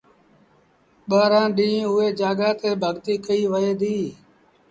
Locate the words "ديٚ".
3.81-4.05